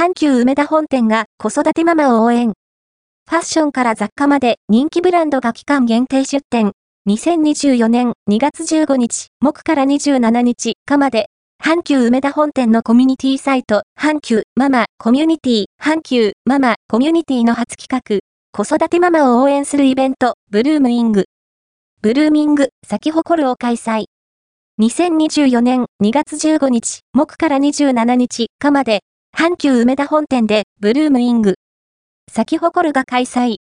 [0.00, 2.54] 阪急梅田本店が子育てママを応援。
[3.28, 6.72] ファッションから雑貨まで人気ブランドが期間限定出店。
[7.06, 11.26] 2024年2月15日、木から27日、かまで、
[11.62, 18.20] 阪急梅田本店のコミュニティサイト、阪急ママコミュニティ、阪急ママコミュニティの初企画、
[18.52, 21.26] 子育てママを応援するイベント、ブルームイング。
[22.00, 24.06] ブルーミング、咲き誇るを開催。
[24.80, 29.02] 2024年2月15日、木から27日、かまで、
[29.36, 31.54] 阪急梅田本店で、ブルームイング。
[32.30, 33.56] 咲き誇るが開催。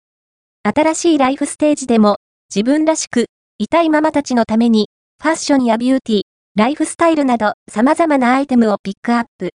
[0.64, 2.16] 新しいライフステージでも、
[2.50, 3.26] 自分らしく、
[3.58, 4.88] 痛いママたちのために、
[5.22, 6.22] ファッションやビューティー、
[6.56, 9.52] ライフスタイルなど様々なアイテムをピックアップ。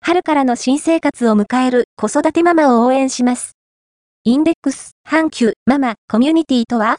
[0.00, 3.52] 春からの新生活を迎える子育てママを応援します。
[4.24, 6.96] インデックス、阪急、ママ、コミュニティとは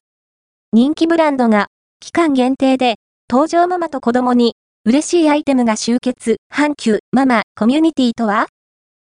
[0.72, 1.68] 人気ブランドが、
[2.00, 2.96] 期間限定で、
[3.30, 4.55] 登場ママと子供に、
[4.88, 8.46] 嬉しいアイテムが集結、阪急、ママ、コミュニティとは？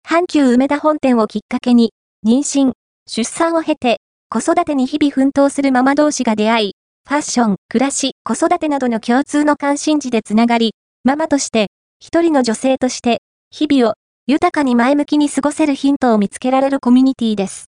[0.02, 1.92] 阪急梅田本店をきっかけに、
[2.27, 2.72] 妊娠、
[3.06, 3.98] 出産を経て、
[4.30, 6.72] 子育てに日々奮闘するママ同士が出会い、
[7.06, 10.72] ファッション、暮らし、子育てなどの共通の関心事でつながり、
[11.05, 11.66] ママとして、
[12.00, 13.94] 一人の女性として、日々を
[14.27, 17.66] 豊かに前向きに過ごせるヒントを見つけられるコミュニティです。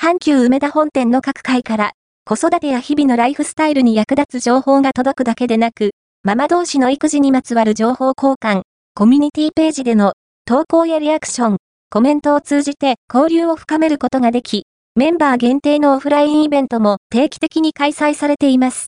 [0.00, 1.90] 阪急梅田本店の各階から、
[2.24, 5.90] 子育てや日々のライフスタイルに役立つ情報が届くだけでなく、
[6.26, 8.62] ママ同士の育児にまつわる情報交換、
[8.96, 11.56] コミュニティページでの投稿やリアクション、
[11.88, 14.64] コメントを通じて交流を深めることができ、
[14.96, 18.84] メンバー限定のオフラインイベントも定期的に開催されています。